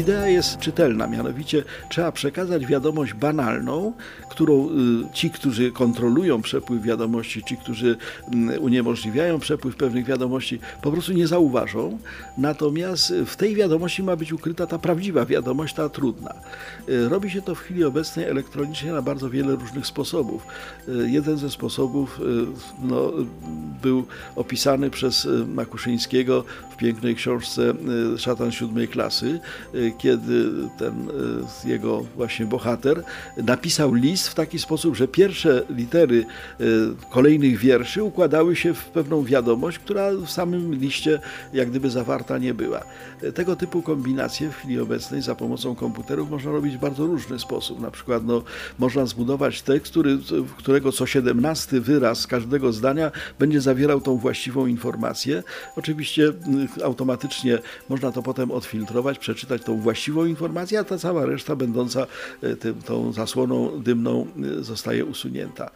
[0.00, 3.92] Idea jest czytelna, mianowicie trzeba przekazać wiadomość banalną,
[4.30, 4.70] którą y,
[5.12, 7.96] ci, którzy kontrolują przepływ wiadomości, ci, którzy
[8.32, 11.98] mm, uniemożliwiają przepływ pewnych wiadomości, po prostu nie zauważą.
[12.38, 16.34] Natomiast w tej wiadomości ma być ukryta ta prawdziwa wiadomość, ta trudna.
[16.88, 20.46] Y, robi się to w chwili obecnej elektronicznie na bardzo wiele różnych sposobów.
[20.88, 22.20] Y, jeden ze sposobów
[22.82, 23.12] no,
[23.82, 24.04] był
[24.36, 27.74] opisany przez Makuszyńskiego w pięknej książce
[28.18, 29.40] Szatan siódmej klasy,
[29.98, 31.08] kiedy ten
[31.64, 33.04] jego właśnie bohater
[33.36, 36.26] napisał list w taki sposób, że pierwsze litery
[37.10, 41.20] kolejnych wierszy układały się w pewną wiadomość, która w samym liście
[41.52, 42.84] jak gdyby zawarta nie była.
[43.34, 47.80] Tego typu kombinacje w chwili obecnej za pomocą komputerów można robić w bardzo różny sposób.
[47.80, 48.42] Na przykład no,
[48.78, 50.18] można zbudować tekst, który,
[50.58, 55.42] którego co 17 wyraz każdego zdania będzie zawierał tą właściwą informację.
[55.76, 56.32] Oczywiście
[56.84, 62.06] automatycznie można to potem odfiltrować, przeczytać tą właściwą informację, a ta cała reszta będąca
[62.42, 64.26] e, tym, tą zasłoną dymną
[64.60, 65.70] e, zostaje usunięta.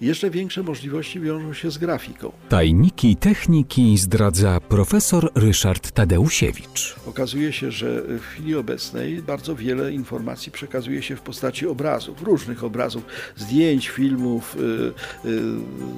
[0.00, 2.32] Jeszcze większe możliwości wiążą się z grafiką.
[2.48, 6.96] Tajniki techniki zdradza profesor Ryszard Tadeusiewicz.
[7.06, 12.64] Okazuje się, że w chwili obecnej bardzo wiele informacji przekazuje się w postaci obrazów, różnych
[12.64, 13.02] obrazów,
[13.36, 15.28] zdjęć, filmów, e,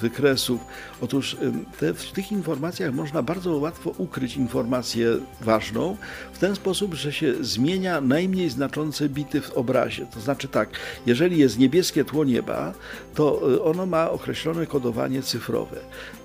[0.00, 0.60] wykresów.
[1.00, 1.36] Otóż
[1.80, 5.96] te, w tych informacjach można bardzo łatwo ukryć informację ważną
[6.32, 10.06] w ten sposób, że się zmienia najmniej znaczące bity w obrazie.
[10.14, 10.68] To znaczy tak,
[11.06, 12.74] jeżeli jest niebieskie tło nieba,
[13.14, 15.76] to y, ono ma określone kodowanie cyfrowe.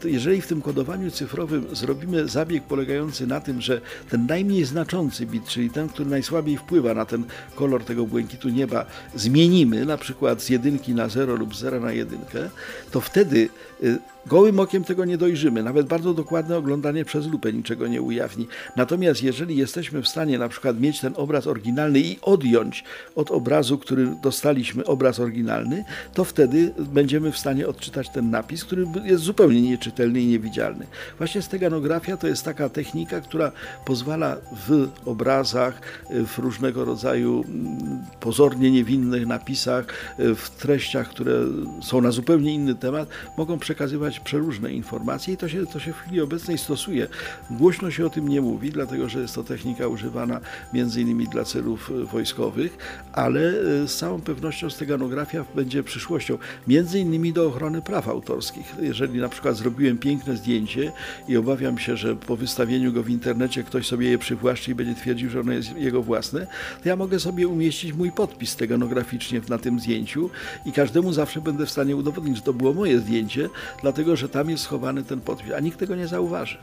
[0.02, 5.26] To jeżeli w tym kodowaniu cyfrowym zrobimy zabieg polegający na tym, że ten najmniej znaczący
[5.26, 7.24] bit, czyli ten, który najsłabiej wpływa na ten
[7.56, 8.86] kolor tego błękitu nieba,
[9.16, 12.50] zmienimy na przykład z jedynki na 0 lub 0 na jedynkę,
[12.92, 13.50] to wtedy
[13.84, 15.64] y, Gołym okiem tego nie dojrzymy.
[15.64, 18.48] Nawet bardzo dokładne oglądanie przez lupę niczego nie ujawni.
[18.76, 22.84] Natomiast jeżeli jesteśmy w stanie na przykład mieć ten obraz oryginalny i odjąć
[23.16, 25.84] od obrazu, który dostaliśmy, obraz oryginalny,
[26.14, 30.88] to wtedy będziemy w stanie odczytać ten napis, który jest zupełnie nieczytelny i niewidzialny.
[31.18, 33.52] Właśnie steganografia to jest taka technika, która
[33.86, 39.86] pozwala w obrazach, w różnego rodzaju mm, pozornie niewinnych napisach,
[40.18, 41.34] w treściach, które
[41.82, 45.98] są na zupełnie inny temat, mogą przekazywać przeróżne informacje i to się, to się w
[45.98, 47.08] chwili obecnej stosuje.
[47.52, 50.40] Głośno się o tym nie mówi, dlatego że jest to technika używana
[50.74, 52.78] między innymi dla celów e, wojskowych,
[53.14, 56.38] ale e, z całą pewnością steganografia będzie przyszłością,
[56.68, 58.76] między innymi do ochrony praw autorskich.
[58.82, 60.92] Jeżeli na przykład zrobiłem piękne zdjęcie
[61.28, 64.96] i obawiam się, że po wystawieniu go w internecie ktoś sobie je przywłaszczy i będzie
[64.96, 66.48] twierdził, że ono jest jego własne,
[66.84, 70.30] to ja mogę sobie umieścić mój podpis steganograficznie na tym zdjęciu
[70.66, 73.50] i każdemu zawsze będę w stanie udowodnić, że to było moje zdjęcie,
[73.82, 76.58] dlatego dlatego że tam jest schowany ten podpis, a nikt tego nie zauważy.